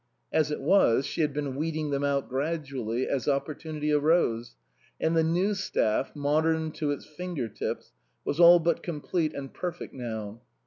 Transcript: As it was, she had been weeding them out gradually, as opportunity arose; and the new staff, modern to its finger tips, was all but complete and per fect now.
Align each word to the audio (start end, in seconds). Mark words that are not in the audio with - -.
As 0.33 0.49
it 0.49 0.61
was, 0.61 1.05
she 1.05 1.21
had 1.21 1.31
been 1.31 1.55
weeding 1.55 1.91
them 1.91 2.03
out 2.03 2.27
gradually, 2.27 3.07
as 3.07 3.27
opportunity 3.27 3.91
arose; 3.91 4.55
and 4.99 5.15
the 5.15 5.21
new 5.21 5.53
staff, 5.53 6.15
modern 6.15 6.71
to 6.71 6.89
its 6.89 7.05
finger 7.05 7.47
tips, 7.47 7.91
was 8.25 8.39
all 8.39 8.57
but 8.57 8.81
complete 8.81 9.35
and 9.35 9.53
per 9.53 9.71
fect 9.71 9.93
now. 9.93 10.41